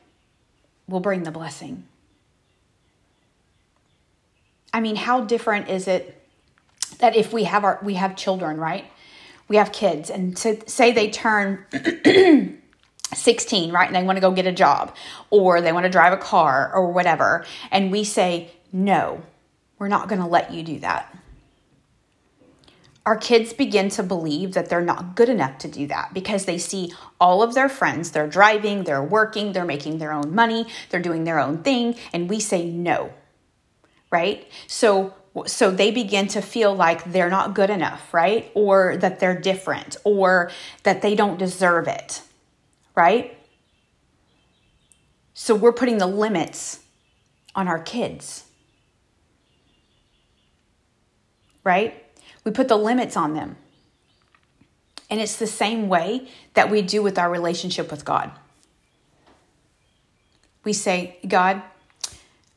will 0.87 1.00
bring 1.00 1.23
the 1.23 1.31
blessing. 1.31 1.85
I 4.75 4.81
mean, 4.81 4.97
how 4.97 5.23
different 5.23 5.69
is 5.69 5.88
it 5.88 6.24
that 7.04 7.14
if 7.14 7.34
we 7.34 7.44
have 7.44 7.64
our 7.64 7.78
we 7.82 7.94
have 7.94 8.16
children, 8.16 8.56
right? 8.56 8.90
We 9.46 9.56
have 9.56 9.73
kids 9.73 10.08
and 10.08 10.34
to 10.38 10.58
say 10.68 10.90
they 10.90 11.11
turn 11.11 11.66
16, 13.14 13.73
right? 13.73 13.87
And 13.87 13.94
they 13.94 14.02
want 14.02 14.16
to 14.16 14.23
go 14.23 14.30
get 14.30 14.46
a 14.46 14.52
job 14.52 14.96
or 15.28 15.61
they 15.61 15.70
want 15.70 15.84
to 15.84 15.90
drive 15.90 16.14
a 16.14 16.16
car 16.16 16.73
or 16.75 16.90
whatever, 16.92 17.44
and 17.70 17.92
we 17.92 18.04
say, 18.04 18.50
"No, 18.73 19.23
we're 19.78 19.88
not 19.88 20.08
going 20.08 20.23
to 20.23 20.26
let 20.26 20.50
you 20.50 20.62
do 20.62 20.78
that." 20.78 21.14
Our 23.04 23.18
kids 23.18 23.52
begin 23.52 23.90
to 23.90 24.02
believe 24.02 24.54
that 24.54 24.70
they're 24.70 24.80
not 24.80 25.14
good 25.14 25.28
enough 25.28 25.58
to 25.58 25.68
do 25.68 25.87
that 25.88 26.14
because 26.14 26.46
they 26.46 26.56
see 26.56 26.90
all 27.20 27.42
of 27.42 27.52
their 27.52 27.68
friends, 27.68 28.12
they're 28.12 28.26
driving, 28.26 28.84
they're 28.84 29.02
working, 29.02 29.52
they're 29.52 29.66
making 29.66 29.99
their 29.99 30.14
own 30.14 30.34
money, 30.34 30.64
they're 30.88 31.02
doing 31.02 31.25
their 31.25 31.38
own 31.38 31.58
thing, 31.62 31.96
and 32.14 32.30
we 32.30 32.40
say 32.40 32.64
no. 32.64 33.12
Right? 34.11 34.49
So 34.66 35.12
so 35.47 35.71
they 35.71 35.91
begin 35.91 36.29
to 36.29 36.41
feel 36.41 36.75
like 36.75 37.05
they're 37.05 37.31
not 37.31 37.55
good 37.55 37.71
enough, 37.71 38.14
right? 38.14 38.50
Or 38.55 38.97
that 38.99 39.19
they're 39.19 39.38
different 39.38 39.97
or 40.05 40.50
that 40.85 41.03
they 41.03 41.14
don't 41.14 41.38
deserve 41.38 41.88
it, 41.88 42.23
right? 42.95 43.37
So 45.35 45.55
we're 45.55 45.73
putting 45.73 45.99
the 45.99 46.07
limits 46.07 46.81
on 47.55 47.67
our 47.67 47.81
kids, 47.81 48.45
right? 51.64 52.00
We 52.45 52.53
put 52.53 52.69
the 52.69 52.76
limits 52.79 53.17
on 53.17 53.35
them. 53.35 53.57
And 55.11 55.21
it's 55.21 55.37
the 55.37 55.47
same 55.47 55.88
way 55.88 56.29
that 56.55 56.71
we 56.71 56.81
do 56.81 57.03
with 57.03 57.19
our 57.19 57.31
relationship 57.31 57.91
with 57.91 58.05
God. 58.05 58.31
We 60.62 60.73
say, 60.73 61.19
God, 61.26 61.62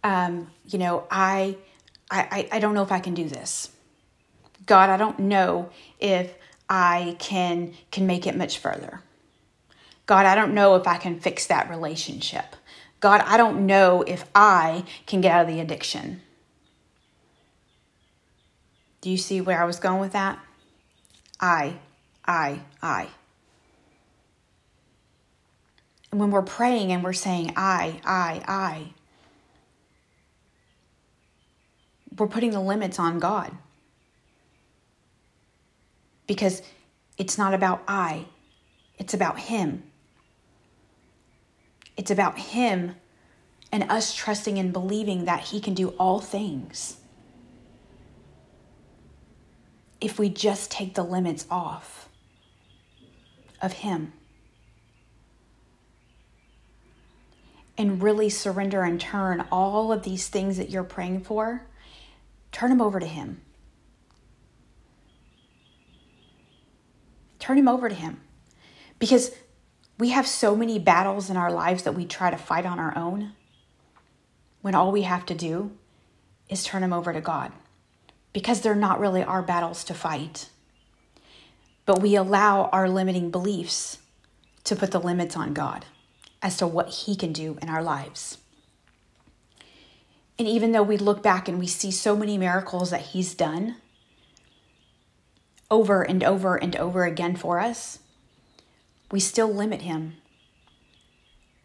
um, 0.04 0.50
you 0.66 0.80
know, 0.80 1.06
I 1.12 1.58
I, 2.10 2.48
I, 2.52 2.58
I 2.58 2.60
don't 2.60 2.74
know 2.74 2.84
if 2.84 2.92
I 2.92 3.00
can 3.00 3.14
do 3.14 3.28
this. 3.28 3.72
God, 4.66 4.90
I 4.90 4.98
don't 4.98 5.20
know 5.20 5.70
if 6.00 6.34
I 6.70 7.16
can 7.20 7.74
can 7.92 8.06
make 8.08 8.28
it 8.28 8.36
much 8.36 8.58
further. 8.58 9.02
God, 10.06 10.26
I 10.26 10.36
don't 10.36 10.54
know 10.54 10.76
if 10.76 10.88
I 10.88 10.98
can 10.98 11.20
fix 11.20 11.48
that 11.48 11.70
relationship. 11.70 12.56
God, 13.00 13.22
I 13.26 13.38
don't 13.38 13.66
know 13.66 14.04
if 14.08 14.26
I 14.34 14.84
can 15.06 15.22
get 15.22 15.32
out 15.32 15.42
of 15.42 15.54
the 15.54 15.60
addiction. 15.60 16.22
Do 19.02 19.10
you 19.10 19.18
see 19.18 19.42
where 19.42 19.62
I 19.62 19.66
was 19.66 19.80
going 19.80 20.00
with 20.00 20.14
that? 20.14 20.40
I, 21.40 21.78
I, 22.26 22.62
I. 22.82 23.10
And 26.12 26.20
when 26.20 26.32
we're 26.32 26.42
praying 26.42 26.92
and 26.92 27.04
we're 27.04 27.14
saying 27.14 27.54
I, 27.56 28.02
I, 28.04 28.42
I, 28.48 28.94
we're 32.18 32.28
putting 32.28 32.52
the 32.52 32.60
limits 32.60 33.00
on 33.00 33.20
God. 33.20 33.52
Because 36.26 36.62
it's 37.18 37.38
not 37.38 37.54
about 37.54 37.84
I, 37.88 38.26
it's 38.98 39.14
about 39.14 39.40
Him. 39.40 39.84
It's 41.96 42.12
about 42.12 42.38
Him 42.38 42.96
and 43.72 43.84
us 43.90 44.14
trusting 44.14 44.58
and 44.58 44.72
believing 44.74 45.26
that 45.26 45.42
He 45.42 45.60
can 45.60 45.74
do 45.74 45.90
all 46.00 46.20
things. 46.20 46.98
If 50.00 50.20
we 50.20 50.30
just 50.30 50.70
take 50.70 50.94
the 50.94 51.04
limits 51.04 51.48
off 51.50 52.10
of 53.62 53.74
Him 53.74 54.14
and 57.78 58.02
really 58.02 58.30
surrender 58.30 58.84
and 58.84 59.00
turn 59.00 59.46
all 59.52 59.92
of 59.92 60.04
these 60.04 60.28
things 60.28 60.58
that 60.58 60.70
you're 60.70 60.84
praying 60.84 61.22
for 61.22 61.64
Turn 62.52 62.72
him 62.72 62.82
over 62.82 63.00
to 63.00 63.06
him. 63.06 63.42
Turn 67.40 67.58
him 67.58 67.68
over 67.68 67.90
to 67.90 67.96
him. 67.96 68.22
Because 69.00 69.32
we 69.98 70.10
have 70.10 70.28
so 70.28 70.56
many 70.56 70.80
battles 70.80 71.30
in 71.30 71.38
our 71.38 71.52
lives 71.52 71.84
that 71.84 71.96
we 71.96 72.06
try 72.06 72.30
to 72.30 72.38
fight 72.38 72.66
on 72.66 72.80
our 72.80 72.96
own 72.98 73.34
when 74.62 74.76
all 74.76 74.92
we 74.92 75.04
have 75.04 75.26
to 75.28 75.36
do 75.36 75.72
is 76.50 76.64
turn 76.64 76.82
them 76.82 76.94
over 76.94 77.14
to 77.14 77.22
God 77.22 77.52
because 78.34 78.62
they're 78.62 78.76
not 78.76 79.00
really 79.00 79.24
our 79.24 79.42
battles 79.42 79.84
to 79.86 79.94
fight. 79.94 80.50
But 81.86 82.02
we 82.02 82.16
allow 82.16 82.66
our 82.66 82.90
limiting 82.90 83.32
beliefs 83.32 84.00
to 84.66 84.76
put 84.76 84.92
the 84.92 85.00
limits 85.00 85.38
on 85.38 85.54
God 85.54 85.86
as 86.42 86.58
to 86.58 86.68
what 86.68 86.90
He 86.90 87.16
can 87.16 87.34
do 87.34 87.58
in 87.62 87.70
our 87.70 87.82
lives. 87.82 88.38
And 90.40 90.48
even 90.48 90.72
though 90.72 90.84
we 90.84 90.98
look 90.98 91.24
back 91.24 91.48
and 91.48 91.60
we 91.60 91.68
see 91.68 91.92
so 91.92 92.16
many 92.16 92.38
miracles 92.38 92.92
that 92.92 93.02
He's 93.02 93.34
done 93.34 93.78
over 95.70 96.04
and 96.04 96.24
over 96.24 96.56
and 96.56 96.76
over 96.76 97.06
again 97.06 97.36
for 97.36 97.60
us, 97.60 98.00
we 99.12 99.20
still 99.20 99.52
limit 99.52 99.82
Him 99.82 100.18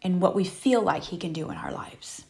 in 0.01 0.19
what 0.19 0.35
we 0.35 0.43
feel 0.43 0.81
like 0.81 1.03
He 1.03 1.17
can 1.17 1.33
do 1.33 1.49
in 1.49 1.57
our 1.57 1.71
lives. 1.71 2.25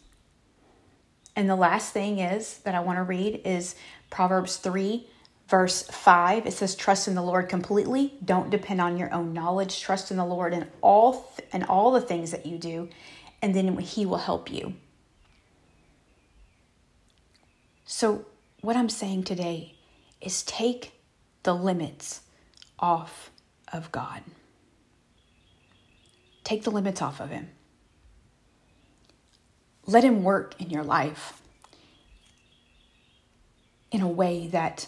And 1.36 1.50
the 1.50 1.56
last 1.56 1.94
thing 1.94 2.20
is 2.20 2.60
that 2.60 2.76
I 2.76 2.82
want 2.82 2.98
to 2.98 3.04
read 3.04 3.42
is 3.44 3.76
Proverbs 4.10 4.58
3, 4.58 5.08
verse 5.48 5.84
5. 5.84 6.46
It 6.46 6.54
says, 6.54 6.76
Trust 6.76 7.08
in 7.08 7.16
the 7.16 7.24
Lord 7.24 7.50
completely. 7.50 8.14
Don't 8.24 8.52
depend 8.52 8.82
on 8.82 8.98
your 8.98 9.12
own 9.14 9.34
knowledge. 9.34 9.82
Trust 9.82 10.12
in 10.12 10.18
the 10.18 10.26
Lord 10.26 10.54
in 10.54 10.68
all, 10.82 11.32
th- 11.36 11.50
in 11.52 11.64
all 11.64 11.92
the 11.92 12.02
things 12.02 12.32
that 12.32 12.46
you 12.46 12.58
do, 12.58 12.90
and 13.42 13.56
then 13.56 13.78
He 13.80 14.06
will 14.06 14.18
help 14.18 14.52
you. 14.52 14.76
So, 17.86 18.26
what 18.62 18.76
I'm 18.76 18.90
saying 18.90 19.24
today 19.24 19.76
is 20.22 20.44
take 20.44 20.94
the 21.44 21.54
limits 21.54 22.22
off 22.80 23.30
of 23.72 23.92
God. 23.92 24.22
Take 26.44 26.64
the 26.64 26.72
limits 26.72 27.02
off 27.02 27.20
of 27.20 27.30
Him. 27.30 27.50
Let 29.86 30.04
Him 30.04 30.24
work 30.24 30.60
in 30.60 30.70
your 30.70 30.84
life 30.84 31.42
in 33.92 34.02
a 34.02 34.08
way 34.08 34.48
that 34.48 34.88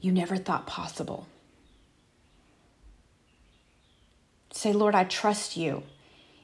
you 0.00 0.12
never 0.12 0.36
thought 0.36 0.66
possible. 0.66 1.26
Say, 4.52 4.72
Lord, 4.72 4.94
I 4.94 5.04
trust 5.04 5.56
you 5.56 5.84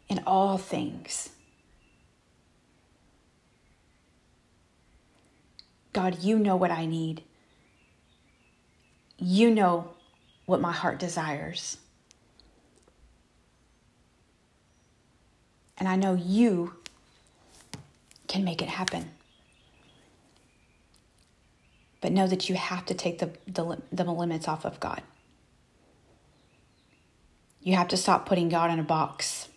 in 0.08 0.22
all 0.26 0.58
things. 0.58 1.30
God, 5.96 6.22
you 6.22 6.38
know 6.38 6.56
what 6.56 6.70
I 6.70 6.84
need. 6.84 7.22
You 9.16 9.50
know 9.50 9.94
what 10.44 10.60
my 10.60 10.70
heart 10.70 10.98
desires. 10.98 11.78
And 15.78 15.88
I 15.88 15.96
know 15.96 16.12
you 16.12 16.74
can 18.28 18.44
make 18.44 18.60
it 18.60 18.68
happen. 18.68 19.10
But 22.02 22.12
know 22.12 22.26
that 22.26 22.50
you 22.50 22.56
have 22.56 22.84
to 22.84 22.94
take 22.94 23.18
the, 23.18 23.30
the, 23.46 23.80
the 23.90 24.04
limits 24.04 24.48
off 24.48 24.66
of 24.66 24.78
God. 24.78 25.00
You 27.62 27.74
have 27.74 27.88
to 27.88 27.96
stop 27.96 28.26
putting 28.26 28.50
God 28.50 28.70
in 28.70 28.78
a 28.78 28.82
box 28.84 29.48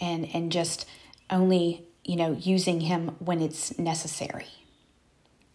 and, 0.00 0.28
and 0.34 0.50
just 0.50 0.84
only 1.30 1.87
you 2.08 2.16
know, 2.16 2.32
using 2.40 2.80
him 2.80 3.14
when 3.18 3.42
it's 3.42 3.78
necessary 3.78 4.46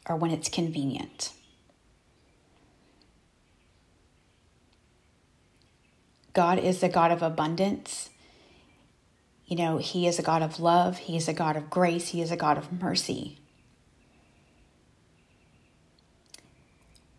or 0.08 0.16
when 0.16 0.30
it's 0.30 0.50
convenient. 0.50 1.34
God 6.34 6.60
is 6.60 6.80
the 6.80 6.90
God 6.90 7.12
of 7.12 7.24
abundance. 7.24 8.12
You 9.48 9.58
know, 9.58 9.80
He 9.80 10.06
is 10.06 10.20
a 10.20 10.22
God 10.22 10.44
of 10.44 10.60
love. 10.60 11.00
He 11.00 11.18
is 11.18 11.28
a 11.28 11.34
God 11.34 11.56
of 11.56 11.72
grace. 11.72 12.10
He 12.10 12.22
is 12.22 12.32
a 12.32 12.38
God 12.38 12.60
of 12.60 12.72
mercy. 12.80 13.40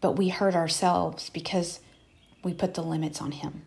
But 0.00 0.12
we 0.12 0.28
hurt 0.28 0.54
ourselves 0.54 1.28
because 1.28 1.80
we 2.44 2.54
put 2.54 2.74
the 2.74 2.82
limits 2.82 3.20
on 3.20 3.32
Him. 3.32 3.62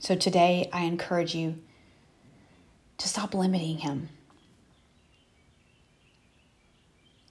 So 0.00 0.16
today, 0.16 0.68
I 0.72 0.82
encourage 0.82 1.36
you 1.36 1.56
to 3.00 3.08
stop 3.08 3.34
limiting 3.34 3.78
Him, 3.78 4.08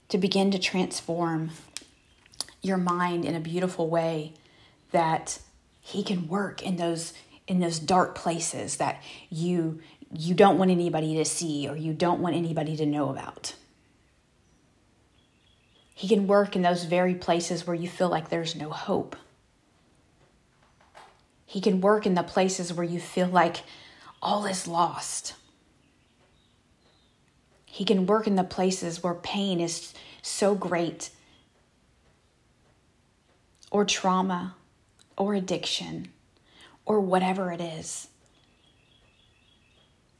to 0.09 0.17
begin 0.17 0.51
to 0.51 0.59
transform 0.59 1.51
your 2.61 2.77
mind 2.77 3.25
in 3.25 3.35
a 3.35 3.39
beautiful 3.39 3.89
way 3.89 4.33
that 4.91 5.39
he 5.79 6.03
can 6.03 6.27
work 6.27 6.61
in 6.61 6.75
those 6.75 7.13
in 7.47 7.59
those 7.59 7.79
dark 7.79 8.13
places 8.13 8.77
that 8.77 9.01
you 9.29 9.81
you 10.13 10.33
don't 10.33 10.57
want 10.57 10.71
anybody 10.71 11.15
to 11.15 11.25
see 11.25 11.67
or 11.67 11.75
you 11.75 11.93
don't 11.93 12.19
want 12.19 12.35
anybody 12.35 12.75
to 12.77 12.85
know 12.85 13.09
about. 13.09 13.55
He 15.93 16.07
can 16.07 16.27
work 16.27 16.55
in 16.55 16.61
those 16.61 16.85
very 16.85 17.13
places 17.13 17.67
where 17.67 17.75
you 17.75 17.89
feel 17.89 18.09
like 18.09 18.29
there's 18.29 18.55
no 18.55 18.69
hope. 18.69 19.15
He 21.45 21.59
can 21.59 21.81
work 21.81 22.05
in 22.05 22.13
the 22.13 22.23
places 22.23 22.71
where 22.71 22.85
you 22.85 22.99
feel 22.99 23.27
like 23.27 23.57
all 24.21 24.45
is 24.45 24.67
lost. 24.67 25.33
He 27.79 27.85
can 27.85 28.07
work 28.07 28.27
in 28.27 28.35
the 28.35 28.43
places 28.43 29.01
where 29.01 29.13
pain 29.13 29.61
is 29.61 29.93
so 30.21 30.53
great, 30.53 31.11
or 33.71 33.85
trauma, 33.85 34.57
or 35.15 35.33
addiction, 35.33 36.09
or 36.85 36.99
whatever 36.99 37.53
it 37.53 37.61
is. 37.61 38.09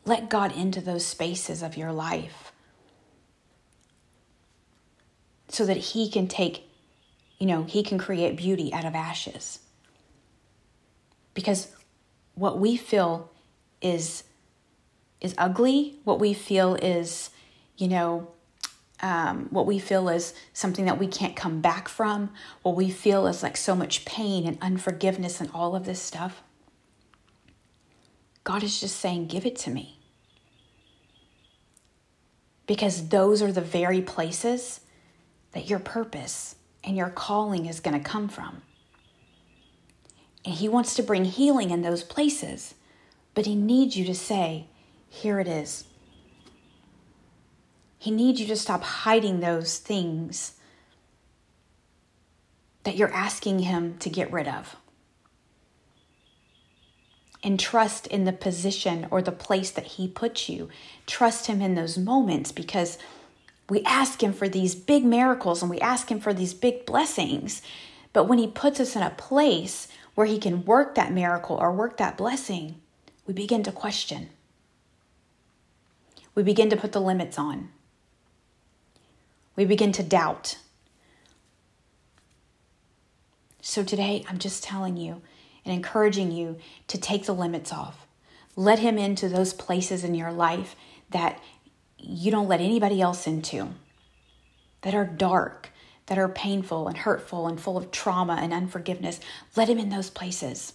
Let 0.06 0.30
God 0.30 0.56
into 0.56 0.80
those 0.80 1.06
spaces 1.06 1.62
of 1.62 1.76
your 1.76 1.92
life 1.92 2.54
so 5.50 5.66
that 5.66 5.76
He 5.76 6.10
can 6.10 6.30
take, 6.30 6.64
you 7.40 7.46
know, 7.46 7.64
He 7.64 7.84
can 7.84 7.98
create 7.98 8.38
beauty 8.38 8.74
out 8.74 8.86
of 8.86 8.96
ashes. 8.96 9.60
Because 11.34 11.76
what 12.36 12.58
we 12.58 12.78
feel 12.78 13.30
is 13.82 14.24
is 15.20 15.36
ugly, 15.38 16.00
what 16.06 16.22
we 16.22 16.34
feel 16.34 16.76
is, 16.76 17.32
you 17.80 17.88
know, 17.88 18.28
um, 19.02 19.48
what 19.50 19.66
we 19.66 19.80
feel 19.80 20.10
is 20.10 20.34
something 20.52 20.86
that 20.86 21.00
we 21.00 21.08
can't 21.08 21.36
come 21.36 21.62
back 21.62 21.88
from, 21.88 22.32
what 22.62 22.76
we 22.76 22.90
feel 22.90 23.26
is 23.28 23.42
like 23.42 23.56
so 23.56 23.74
much 23.74 24.04
pain 24.04 24.46
and 24.46 24.58
unforgiveness 24.62 25.40
and 25.40 25.50
all 25.54 25.76
of 25.76 25.86
this 25.86 26.02
stuff. 26.02 26.44
God 28.44 28.64
is 28.64 28.80
just 28.80 28.98
saying, 28.98 29.28
Give 29.28 29.46
it 29.46 29.56
to 29.60 29.70
me. 29.70 30.00
Because 32.68 33.08
those 33.08 33.42
are 33.42 33.52
the 33.52 33.62
very 33.62 34.02
places 34.02 34.82
that 35.54 35.70
your 35.70 35.80
purpose 35.80 36.56
and 36.84 36.98
your 36.98 37.10
calling 37.10 37.66
is 37.66 37.80
going 37.80 37.98
to 37.98 38.04
come 38.04 38.28
from. 38.28 38.62
And 40.44 40.56
He 40.56 40.68
wants 40.68 40.94
to 40.96 41.04
bring 41.04 41.24
healing 41.24 41.70
in 41.70 41.82
those 41.82 42.04
places, 42.04 42.76
but 43.34 43.46
He 43.46 43.56
needs 43.56 43.96
you 43.96 44.04
to 44.06 44.16
say, 44.16 44.68
Here 45.08 45.40
it 45.40 45.48
is. 45.48 45.86
He 48.00 48.12
needs 48.12 48.40
you 48.40 48.48
to 48.48 48.56
stop 48.56 48.82
hiding 48.82 49.42
those 49.42 49.78
things 49.78 50.54
that 52.84 52.96
you're 52.96 53.14
asking 53.14 53.60
Him 53.60 53.98
to 53.98 54.10
get 54.10 54.32
rid 54.32 54.48
of. 54.48 54.78
And 57.44 57.60
trust 57.60 58.08
in 58.08 58.24
the 58.24 58.32
position 58.32 59.06
or 59.12 59.22
the 59.22 59.34
place 59.34 59.70
that 59.72 59.86
He 59.86 60.08
puts 60.08 60.48
you. 60.48 60.70
Trust 61.08 61.48
Him 61.48 61.62
in 61.62 61.76
those 61.76 61.98
moments 61.98 62.54
because 62.54 62.98
we 63.70 63.84
ask 63.84 64.24
Him 64.24 64.32
for 64.32 64.48
these 64.48 64.76
big 64.76 65.04
miracles 65.04 65.62
and 65.62 65.70
we 65.70 65.80
ask 65.82 66.10
Him 66.10 66.22
for 66.22 66.34
these 66.34 66.54
big 66.54 66.86
blessings. 66.86 67.62
But 68.14 68.30
when 68.30 68.40
He 68.40 68.48
puts 68.48 68.80
us 68.80 68.96
in 68.96 69.02
a 69.02 69.10
place 69.10 69.90
where 70.16 70.26
He 70.26 70.40
can 70.40 70.64
work 70.64 70.96
that 70.96 71.12
miracle 71.12 71.58
or 71.58 71.74
work 71.74 71.98
that 71.98 72.18
blessing, 72.18 72.80
we 73.28 73.34
begin 73.34 73.62
to 73.64 73.74
question. 73.74 74.30
We 76.34 76.44
begin 76.44 76.70
to 76.70 76.78
put 76.78 76.94
the 76.94 77.02
limits 77.02 77.38
on 77.38 77.70
we 79.60 79.66
begin 79.66 79.92
to 79.92 80.02
doubt. 80.02 80.58
So 83.60 83.84
today, 83.84 84.24
I'm 84.30 84.38
just 84.38 84.64
telling 84.64 84.96
you 84.96 85.22
and 85.66 85.74
encouraging 85.74 86.32
you 86.32 86.56
to 86.88 86.98
take 86.98 87.26
the 87.26 87.36
limits 87.36 87.74
off. 87.74 88.08
Let 88.56 88.80
Him 88.80 88.98
into 88.98 89.28
those 89.28 89.52
places 89.52 90.06
in 90.06 90.16
your 90.16 90.32
life 90.32 90.78
that 91.10 91.44
you 91.98 92.32
don't 92.32 92.48
let 92.48 92.62
anybody 92.62 93.02
else 93.02 93.28
into, 93.28 93.72
that 94.84 94.96
are 94.96 95.04
dark, 95.04 95.72
that 96.06 96.18
are 96.18 96.30
painful 96.30 96.88
and 96.88 96.96
hurtful 97.00 97.46
and 97.46 97.60
full 97.60 97.76
of 97.76 97.92
trauma 97.92 98.38
and 98.40 98.54
unforgiveness. 98.54 99.20
Let 99.58 99.68
Him 99.68 99.78
in 99.78 99.90
those 99.90 100.10
places 100.10 100.72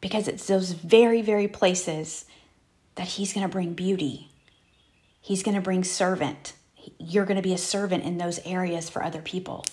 because 0.00 0.26
it's 0.26 0.48
those 0.48 0.72
very, 0.72 1.22
very 1.22 1.46
places 1.46 2.24
that 2.96 3.06
He's 3.06 3.32
going 3.32 3.46
to 3.46 3.52
bring 3.52 3.74
beauty. 3.74 4.32
He's 5.20 5.44
going 5.44 5.54
to 5.54 5.60
bring 5.60 5.84
servant 5.84 6.54
you're 6.98 7.24
going 7.24 7.36
to 7.36 7.42
be 7.42 7.54
a 7.54 7.58
servant 7.58 8.04
in 8.04 8.18
those 8.18 8.40
areas 8.44 8.88
for 8.88 9.02
other 9.02 9.20
people. 9.20 9.64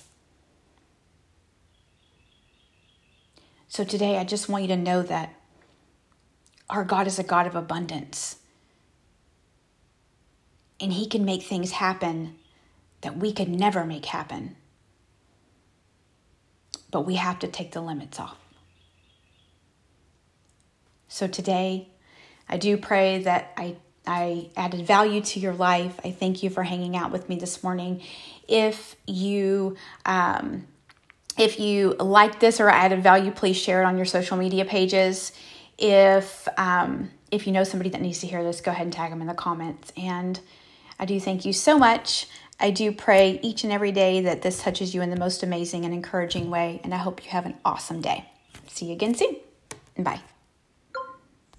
So 3.67 3.83
today, 3.83 4.17
I 4.17 4.23
just 4.23 4.47
want 4.47 4.63
you 4.63 4.67
to 4.69 4.77
know 4.77 5.03
that 5.03 5.33
our 6.69 6.83
God 6.83 7.07
is 7.07 7.19
a 7.19 7.23
God 7.23 7.45
of 7.47 7.55
abundance. 7.55 8.37
And 10.79 10.93
He 10.93 11.07
can 11.07 11.25
make 11.25 11.43
things 11.43 11.71
happen 11.71 12.35
that 13.01 13.17
we 13.17 13.33
could 13.33 13.49
never 13.49 13.85
make 13.85 14.05
happen. 14.05 14.55
But 16.89 17.01
we 17.01 17.15
have 17.15 17.39
to 17.39 17.47
take 17.47 17.71
the 17.71 17.81
limits 17.81 18.19
off. 18.19 18.37
So 21.07 21.27
today, 21.27 21.89
I 22.47 22.57
do 22.57 22.77
pray 22.77 23.19
that 23.23 23.53
I 23.57 23.75
I 24.07 24.49
added 24.55 24.85
value 24.85 25.21
to 25.21 25.39
your 25.39 25.53
life. 25.53 25.99
I 26.03 26.11
thank 26.11 26.43
you 26.43 26.49
for 26.49 26.63
hanging 26.63 26.95
out 26.95 27.11
with 27.11 27.29
me 27.29 27.37
this 27.37 27.63
morning. 27.63 28.01
If 28.47 28.95
you 29.05 29.77
um, 30.05 30.67
if 31.37 31.59
you 31.59 31.95
like 31.99 32.39
this 32.39 32.59
or 32.59 32.69
added 32.69 33.03
value, 33.03 33.31
please 33.31 33.57
share 33.57 33.81
it 33.81 33.85
on 33.85 33.97
your 33.97 34.05
social 34.05 34.37
media 34.37 34.65
pages. 34.65 35.31
If 35.77 36.47
um, 36.57 37.11
if 37.31 37.45
you 37.47 37.53
know 37.53 37.63
somebody 37.63 37.89
that 37.89 38.01
needs 38.01 38.19
to 38.19 38.27
hear 38.27 38.43
this, 38.43 38.61
go 38.61 38.71
ahead 38.71 38.85
and 38.85 38.93
tag 38.93 39.11
them 39.11 39.21
in 39.21 39.27
the 39.27 39.33
comments. 39.33 39.91
And 39.97 40.39
I 40.99 41.05
do 41.05 41.19
thank 41.19 41.45
you 41.45 41.53
so 41.53 41.77
much. 41.77 42.27
I 42.59 42.71
do 42.71 42.91
pray 42.91 43.39
each 43.41 43.63
and 43.65 43.73
every 43.73 43.91
day 43.91 44.21
that 44.21 44.41
this 44.41 44.61
touches 44.61 44.95
you 44.95 45.01
in 45.01 45.09
the 45.09 45.17
most 45.17 45.43
amazing 45.43 45.83
and 45.83 45.93
encouraging 45.93 46.49
way. 46.49 46.79
And 46.83 46.93
I 46.93 46.97
hope 46.97 47.25
you 47.25 47.31
have 47.31 47.45
an 47.45 47.55
awesome 47.65 48.01
day. 48.01 48.29
See 48.67 48.87
you 48.87 48.93
again 48.93 49.15
soon. 49.15 49.35
Bye. 49.97 50.21